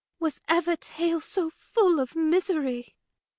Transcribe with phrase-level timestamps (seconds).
[0.01, 0.17] Ar.
[0.25, 2.95] Was ever Tale so fuU of Misery!